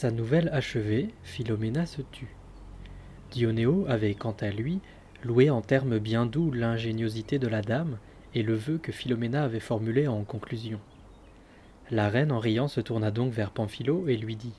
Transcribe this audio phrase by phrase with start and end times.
[0.00, 2.34] Sa nouvelle achevée, Philomena se tut.
[3.32, 4.80] Dionéo avait, quant à lui,
[5.22, 7.98] loué en termes bien doux l'ingéniosité de la dame
[8.34, 10.80] et le vœu que Philomena avait formulé en conclusion.
[11.90, 14.54] La reine, en riant, se tourna donc vers Pamphilo et lui dit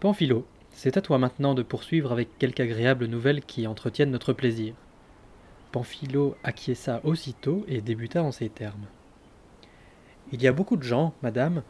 [0.00, 4.74] Pamphilo, c'est à toi maintenant de poursuivre avec quelque agréable nouvelle qui entretienne notre plaisir.
[5.72, 8.84] Pamphilo acquiesça aussitôt et débuta en ces termes.
[10.30, 11.62] Il y a beaucoup de gens, madame,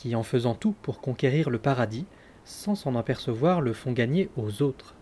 [0.00, 2.06] qui, en faisant tout pour conquérir le paradis,
[2.44, 4.94] sans s'en apercevoir, le font gagner aux autres.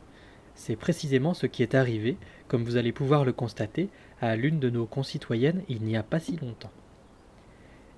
[0.55, 2.16] C'est précisément ce qui est arrivé,
[2.48, 3.88] comme vous allez pouvoir le constater,
[4.20, 6.73] à l'une de nos concitoyennes il n'y a pas si longtemps.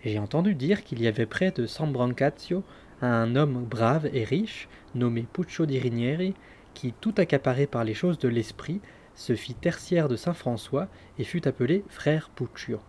[0.04, 2.62] J'ai entendu dire qu'il y avait près de San Brancazio
[3.02, 6.34] un homme brave et riche, nommé Puccio di Rinieri,
[6.74, 8.80] qui, tout accaparé par les choses de l'esprit,
[9.14, 10.88] se fit tertiaire de saint François
[11.18, 12.80] et fut appelé frère Puccio.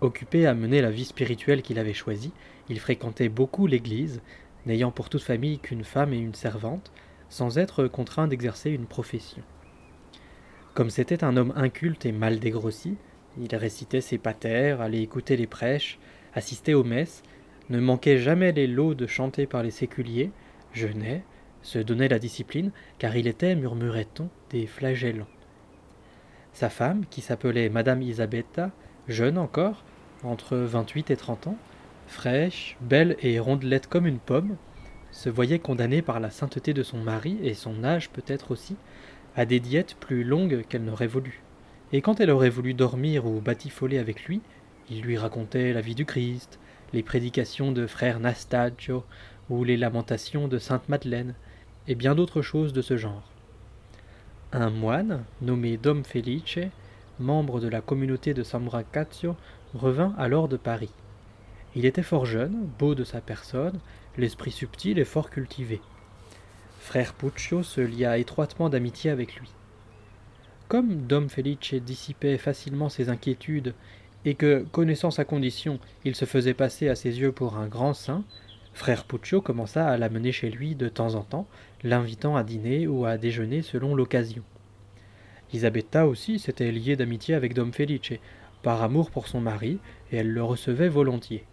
[0.00, 2.32] Occupé à mener la vie spirituelle qu'il avait choisie,
[2.68, 4.20] il fréquentait beaucoup l'église,
[4.66, 6.92] n'ayant pour toute famille qu'une femme et une servante,
[7.28, 9.42] sans être contraint d'exercer une profession.
[10.74, 12.96] Comme c'était un homme inculte et mal dégrossi,
[13.40, 15.98] il récitait ses patères, allait écouter les prêches,
[16.34, 17.22] assistait aux messes,
[17.70, 20.30] ne manquait jamais les laudes chantées par les séculiers,
[20.72, 21.24] jeûnait,
[21.62, 25.28] se donnait la discipline, car il était, murmurait-on, des flagellants.
[26.52, 28.70] Sa femme, qui s'appelait Madame Isabetta,
[29.08, 29.84] jeune encore,
[30.22, 31.56] entre vingt-huit et trente ans,
[32.12, 34.56] fraîche, belle et rondelette comme une pomme,
[35.10, 38.76] se voyait condamnée par la sainteté de son mari et son âge peut-être aussi
[39.36, 41.42] à des diètes plus longues qu'elle n'aurait voulu.
[41.92, 44.40] Et quand elle aurait voulu dormir ou batifoler avec lui,
[44.90, 46.58] il lui racontait la vie du Christ,
[46.92, 49.04] les prédications de frère Nastagio
[49.50, 51.34] ou les lamentations de sainte Madeleine,
[51.88, 53.28] et bien d'autres choses de ce genre.
[54.52, 56.58] Un moine, nommé Dom Felice,
[57.18, 58.68] membre de la communauté de San
[59.74, 60.92] revint alors de Paris.
[61.74, 63.80] Il était fort jeune, beau de sa personne,
[64.18, 65.80] l'esprit subtil et fort cultivé.
[66.80, 69.48] Frère Puccio se lia étroitement d'amitié avec lui.
[70.68, 73.74] Comme Dom Felice dissipait facilement ses inquiétudes
[74.24, 77.94] et que, connaissant sa condition, il se faisait passer à ses yeux pour un grand
[77.94, 78.24] saint,
[78.74, 81.46] frère Puccio commença à l'amener chez lui de temps en temps,
[81.82, 84.42] l'invitant à dîner ou à déjeuner selon l'occasion.
[85.52, 88.18] Isabetta aussi s'était liée d'amitié avec Dom Felice,
[88.62, 89.78] par amour pour son mari,
[90.10, 91.44] et elle le recevait volontiers.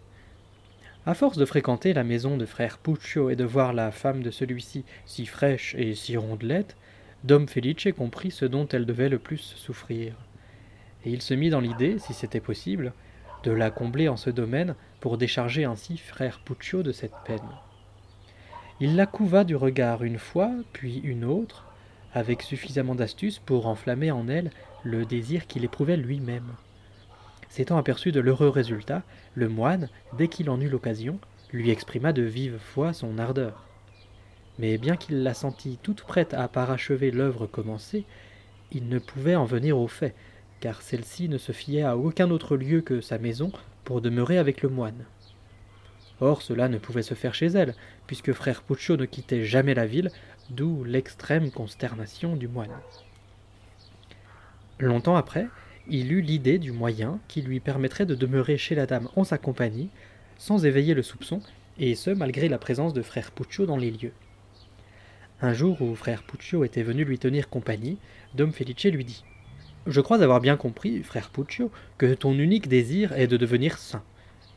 [1.10, 4.30] À force de fréquenter la maison de frère Puccio et de voir la femme de
[4.30, 6.78] celui-ci si fraîche et si rondelette,
[7.24, 10.14] Dom Felice comprit ce dont elle devait le plus souffrir.
[11.06, 12.94] Et il se mit dans l'idée, si c'était possible,
[13.42, 17.40] de la combler en ce domaine pour décharger ainsi frère Puccio de cette peine.
[18.80, 21.66] Il la couva du regard une fois, puis une autre,
[22.14, 24.52] avec suffisamment d'astuce pour enflammer en elle
[24.84, 26.54] le désir qu'il éprouvait lui-même.
[27.50, 31.20] S'étant aperçu de l'heureux résultat, le moine, dès qu'il en eut l'occasion,
[31.52, 33.66] lui exprima de vive foi son ardeur.
[34.60, 38.06] Mais bien qu'il la sentît toute prête à parachever l'œuvre commencée,
[38.72, 40.16] il ne pouvait en venir au fait,
[40.60, 43.52] car celle-ci ne se fiait à aucun autre lieu que sa maison
[43.84, 45.06] pour demeurer avec le moine.
[46.22, 47.74] Or cela ne pouvait se faire chez elle,
[48.06, 50.12] puisque frère Puccio ne quittait jamais la ville,
[50.50, 52.76] d'où l'extrême consternation du moine.
[54.80, 55.48] Longtemps après,
[55.88, 59.38] il eut l'idée du moyen qui lui permettrait de demeurer chez la dame en sa
[59.38, 59.90] compagnie,
[60.38, 61.42] sans éveiller le soupçon,
[61.80, 64.14] et ce malgré la présence de frère Puccio dans les lieux.
[65.42, 67.98] Un jour où frère Puccio était venu lui tenir compagnie,
[68.34, 69.24] Dom Felice lui dit
[69.88, 74.04] Je crois avoir bien compris, frère Puccio, que ton unique désir est de devenir saint.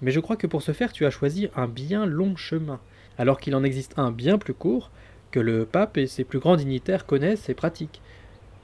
[0.00, 2.80] Mais je crois que pour ce faire tu as choisi un bien long chemin,
[3.16, 4.90] alors qu'il en existe un bien plus court,
[5.30, 8.02] que le pape et ses plus grands dignitaires connaissent et pratiquent,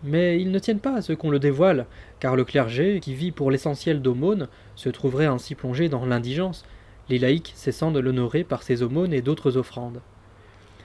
[0.03, 1.86] mais ils ne tiennent pas à ce qu'on le dévoile,
[2.20, 6.64] car le clergé, qui vit pour l'essentiel d'aumônes, se trouverait ainsi plongé dans l'indigence,
[7.09, 10.00] les laïcs cessant de l'honorer par ses aumônes et d'autres offrandes.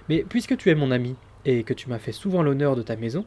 [0.10, 1.16] Mais puisque tu es mon ami,
[1.46, 3.26] et que tu m'as fait souvent l'honneur de ta maison,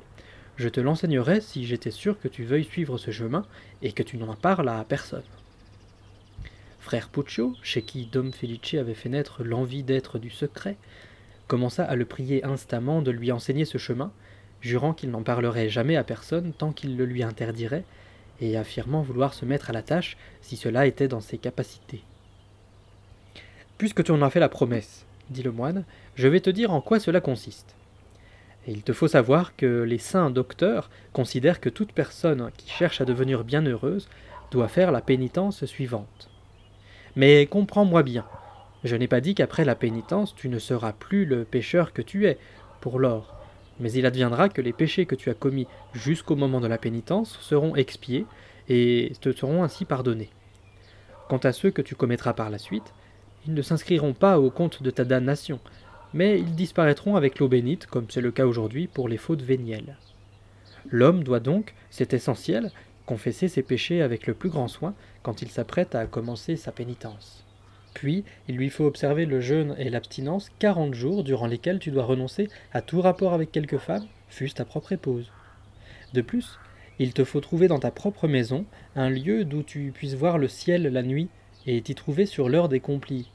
[0.57, 3.45] je te l'enseignerai si j'étais sûr que tu veuilles suivre ce chemin
[3.83, 5.23] et que tu n'en parles à personne.
[6.81, 10.77] Frère Puccio, chez qui Dom Felice avait fait naître l'envie d'être du secret,
[11.47, 14.13] commença à le prier instamment de lui enseigner ce chemin,
[14.61, 17.85] jurant qu'il n'en parlerait jamais à personne tant qu'il le lui interdirait,
[18.41, 22.03] et affirmant vouloir se mettre à la tâche si cela était dans ses capacités.
[23.79, 26.81] Puisque tu en as fait la promesse, dit le moine, je vais te dire en
[26.81, 27.75] quoi cela consiste.
[28.69, 33.05] Il te faut savoir que les saints docteurs considèrent que toute personne qui cherche à
[33.05, 34.09] devenir bienheureuse
[34.51, 36.31] doit faire la pénitence suivante.
[37.15, 38.27] Mais comprends-moi bien,
[38.85, 42.27] je n'ai pas dit qu'après la pénitence tu ne seras plus le pécheur que tu
[42.27, 42.39] es,
[42.81, 43.36] pour l'or,
[43.81, 47.39] mais il adviendra que les péchés que tu as commis jusqu'au moment de la pénitence
[47.41, 48.27] seront expiés
[48.69, 50.31] et te seront ainsi pardonnés.
[51.29, 52.95] Quant à ceux que tu commettras par la suite,
[53.47, 55.61] ils ne s'inscriront pas au compte de ta damnation,
[56.15, 59.97] mais ils disparaîtront avec l'eau bénite, comme c'est le cas aujourd'hui pour les fautes vénielles.
[60.91, 62.71] L'homme doit donc, c'est essentiel,
[63.07, 67.46] confesser ses péchés avec le plus grand soin quand il s'apprête à commencer sa pénitence.
[67.97, 72.05] Puis, il lui faut observer le jeûne et l'abstinence quarante jours durant lesquels tu dois
[72.05, 75.33] renoncer à tout rapport avec quelque femme, fût-ce ta propre épouse.
[76.13, 76.59] De plus,
[76.99, 78.67] il te faut trouver dans ta propre maison
[78.97, 81.31] un lieu d'où tu puisses voir le ciel la nuit
[81.67, 83.31] et t'y trouver sur l'heure des complis.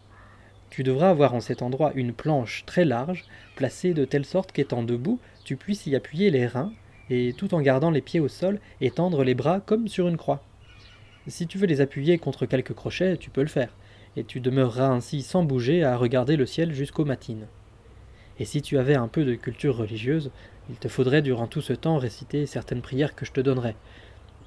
[0.69, 3.25] Tu devras avoir en cet endroit une planche très large,
[3.55, 6.71] placée de telle sorte qu'étant debout, tu puisses y appuyer les reins,
[7.09, 10.43] et tout en gardant les pieds au sol, étendre les bras comme sur une croix.
[11.25, 13.73] Si tu veux les appuyer contre quelques crochets, tu peux le faire,
[14.17, 17.47] et tu demeureras ainsi sans bouger à regarder le ciel jusqu'aux matines.
[18.39, 20.31] Et si tu avais un peu de culture religieuse,
[20.69, 23.75] il te faudrait durant tout ce temps réciter certaines prières que je te donnerai.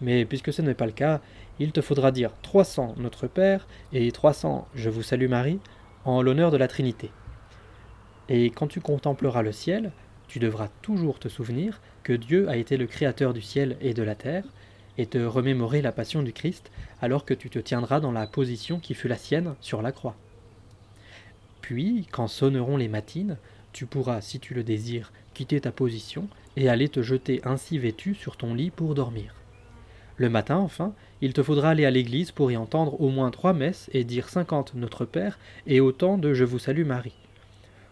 [0.01, 1.21] Mais puisque ce n'est pas le cas,
[1.59, 5.61] il te faudra dire 300 Notre Père et 300 Je vous salue Marie
[6.05, 7.11] en l'honneur de la Trinité.
[8.29, 9.93] Et quand tu contempleras le ciel,
[10.27, 14.03] tu devras toujours te souvenir que Dieu a été le créateur du ciel et de
[14.03, 14.45] la terre,
[14.99, 16.71] et te remémorer la passion du Christ
[17.01, 20.17] alors que tu te tiendras dans la position qui fut la sienne sur la croix.
[21.61, 23.39] Puis, quand sonneront les matines,
[23.73, 28.15] tu pourras, si tu le désires, quitter ta position et aller te jeter ainsi vêtu
[28.15, 29.35] sur ton lit pour dormir.
[30.17, 33.53] Le matin, enfin, il te faudra aller à l'église pour y entendre au moins trois
[33.53, 37.17] messes et dire cinquante Notre Père et autant de Je vous salue Marie.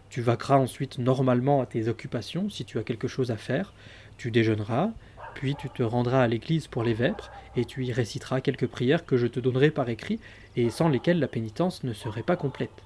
[0.09, 3.73] Tu vaqueras ensuite normalement à tes occupations si tu as quelque chose à faire,
[4.17, 4.91] tu déjeuneras,
[5.35, 9.05] puis tu te rendras à l'église pour les vêpres, et tu y réciteras quelques prières
[9.05, 10.19] que je te donnerai par écrit,
[10.55, 12.83] et sans lesquelles la pénitence ne serait pas complète.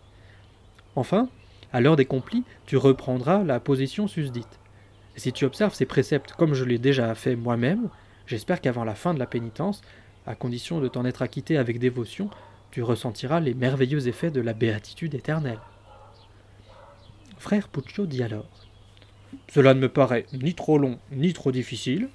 [0.95, 1.29] Enfin,
[1.73, 4.59] à l'heure des complis, tu reprendras la position susdite.
[5.15, 7.89] si tu observes ces préceptes comme je l'ai déjà fait moi-même,
[8.25, 9.81] j'espère qu'avant la fin de la pénitence,
[10.25, 12.29] à condition de t'en être acquitté avec dévotion,
[12.71, 15.59] tu ressentiras les merveilleux effets de la béatitude éternelle.
[17.37, 18.49] Frère Puccio dit alors
[19.49, 22.09] Cela ne me paraît ni trop long ni trop difficile,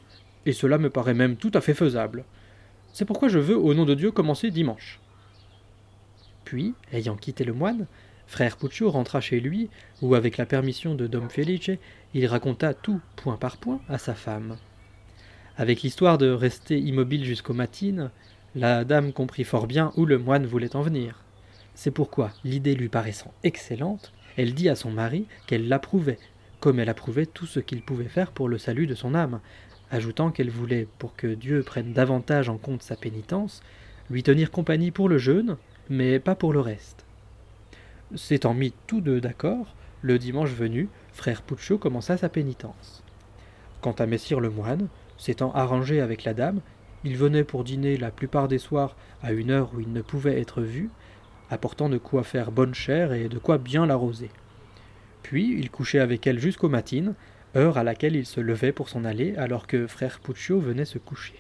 [0.47, 2.25] et cela me paraît même tout à fait faisable.
[2.93, 5.01] C'est pourquoi je veux, au nom de Dieu, commencer dimanche.
[6.45, 7.87] Puis, ayant quitté le moine,
[8.27, 9.71] frère Puccio rentra chez lui,
[10.03, 11.71] où, avec la permission de Dom Felice,
[12.15, 14.57] il raconta tout, point par point, à sa femme.
[15.57, 18.11] Avec l'histoire de rester immobile jusqu'aux matines,
[18.55, 21.23] la dame comprit fort bien où le moine voulait en venir.
[21.75, 26.19] C'est pourquoi, l'idée lui paraissant excellente, elle dit à son mari qu'elle l'approuvait,
[26.61, 29.41] comme elle approuvait tout ce qu'il pouvait faire pour le salut de son âme,
[29.93, 33.63] ajoutant qu'elle voulait, pour que Dieu prenne davantage en compte sa pénitence,
[34.11, 35.57] lui tenir compagnie pour le jeûne,
[35.89, 37.05] mais pas pour le reste.
[38.15, 43.05] S'étant mis tous deux d'accord, le dimanche venu, frère Puccio commença sa pénitence.
[43.81, 46.61] Quant à Messire le moine, s'étant arrangé avec la dame,
[47.05, 50.41] il venait pour dîner la plupart des soirs à une heure où il ne pouvait
[50.41, 50.89] être vu,
[51.51, 54.31] apportant de quoi faire bonne chère et de quoi bien l'arroser.
[55.23, 57.15] Puis il couchait avec elle jusqu'aux matines,
[57.57, 60.99] heure à laquelle il se levait pour s'en aller alors que frère Puccio venait se
[60.99, 61.35] coucher.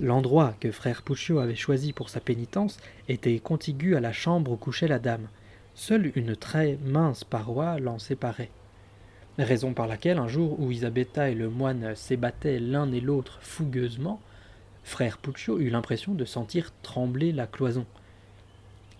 [0.00, 2.78] L'endroit que frère Puccio avait choisi pour sa pénitence
[3.08, 5.28] était contigu à la chambre où couchait la dame.
[5.74, 8.50] Seule une très mince paroi l'en séparait.
[9.38, 14.20] Raison par laquelle, un jour où Isabetta et le moine s'ébattaient l'un et l'autre fougueusement,
[14.84, 17.86] frère Puccio eut l'impression de sentir trembler la cloison.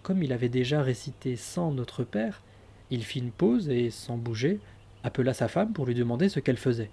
[0.03, 2.43] Comme il avait déjà récité sans Notre Père,
[2.91, 4.60] il fit une pause et, sans bouger,
[5.08, 6.91] appela sa femme pour lui demander ce qu'elle faisait.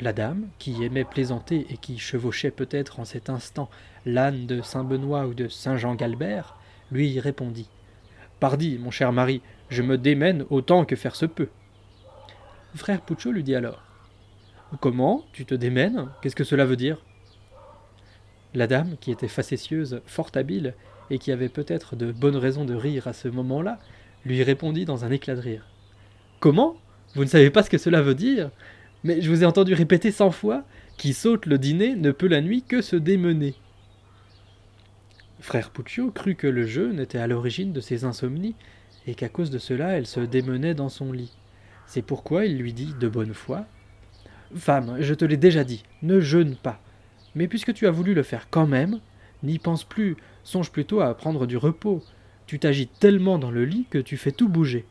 [0.00, 3.68] La dame, qui aimait plaisanter et qui chevauchait peut-être en cet instant
[4.06, 6.56] l'âne de Saint Benoît ou de Saint Jean Galbert,
[6.90, 7.68] lui répondit.
[8.40, 11.48] Pardi, mon cher mari, je me démène autant que faire se peut.
[12.74, 13.82] Frère Puccio lui dit alors.
[14.80, 16.08] Comment Tu te démènes?
[16.20, 16.98] Qu'est-ce que cela veut dire?
[18.52, 20.74] La dame, qui était facétieuse, fort habile,
[21.10, 23.78] et qui avait peut-être de bonnes raisons de rire à ce moment-là,
[24.24, 25.66] lui répondit dans un éclat de rire.
[26.40, 26.76] Comment
[27.14, 28.50] Vous ne savez pas ce que cela veut dire
[29.04, 30.64] Mais je vous ai entendu répéter cent fois
[30.96, 33.54] Qui saute le dîner ne peut la nuit que se démener.
[35.40, 38.54] Frère Puccio crut que le jeu n'était à l'origine de ses insomnies,
[39.06, 41.36] et qu'à cause de cela elle se démenait dans son lit.
[41.86, 43.66] C'est pourquoi il lui dit de bonne foi
[44.56, 46.80] Femme, je te l'ai déjà dit, ne jeûne pas.
[47.34, 49.00] Mais puisque tu as voulu le faire quand même,
[49.42, 52.02] n'y pense plus, songe plutôt à prendre du repos.
[52.46, 54.86] Tu t'agites tellement dans le lit que tu fais tout bouger.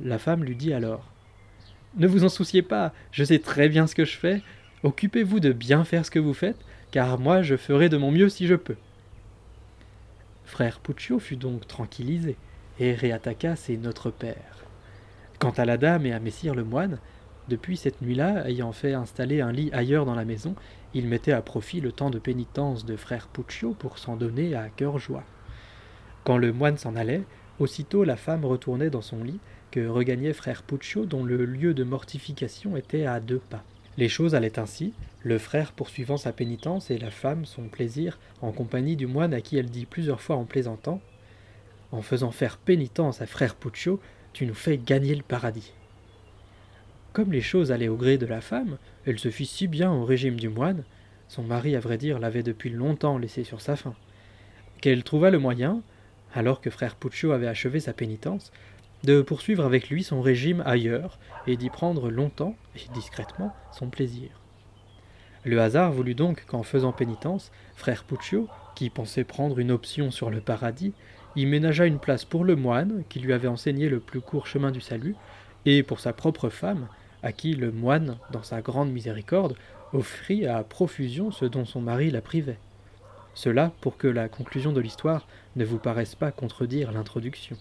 [0.00, 1.04] La femme lui dit alors
[1.96, 4.42] Ne vous en souciez pas, je sais très bien ce que je fais.
[4.84, 6.58] Occupez-vous de bien faire ce que vous faites,
[6.92, 8.76] car moi je ferai de mon mieux si je peux.
[10.44, 12.36] Frère Puccio fut donc tranquillisé
[12.78, 14.64] et réattaqua ses Notre Père.
[15.40, 16.98] Quant à la dame et à Messire le moine,
[17.48, 20.54] depuis cette nuit-là, ayant fait installer un lit ailleurs dans la maison,
[20.94, 24.68] il mettait à profit le temps de pénitence de frère Puccio pour s'en donner à
[24.68, 25.24] cœur joie.
[26.24, 27.24] Quand le moine s'en allait,
[27.58, 31.84] Aussitôt la femme retournait dans son lit, que regagnait frère Puccio, dont le lieu de
[31.84, 33.64] mortification était à deux pas.
[33.96, 38.52] Les choses allaient ainsi, le frère poursuivant sa pénitence et la femme son plaisir en
[38.52, 41.00] compagnie du moine à qui elle dit plusieurs fois en plaisantant
[41.90, 44.00] En faisant faire pénitence à frère Puccio,
[44.32, 45.72] tu nous fais gagner le paradis.
[47.12, 50.04] Comme les choses allaient au gré de la femme, elle se fit si bien au
[50.04, 50.84] régime du moine,
[51.26, 53.94] son mari à vrai dire l'avait depuis longtemps laissé sur sa faim,
[54.80, 55.82] qu'elle trouva le moyen,
[56.34, 58.52] alors que frère Puccio avait achevé sa pénitence,
[59.04, 64.30] de poursuivre avec lui son régime ailleurs et d'y prendre longtemps et discrètement son plaisir.
[65.44, 70.30] Le hasard voulut donc qu'en faisant pénitence, frère Puccio, qui pensait prendre une option sur
[70.30, 70.92] le paradis,
[71.36, 74.72] y ménagea une place pour le moine, qui lui avait enseigné le plus court chemin
[74.72, 75.14] du salut,
[75.64, 76.88] et pour sa propre femme,
[77.22, 79.56] à qui le moine, dans sa grande miséricorde,
[79.92, 82.58] offrit à profusion ce dont son mari la privait.
[83.34, 87.56] Cela pour que la conclusion de l'histoire ne vous paraisse pas contredire l'introduction.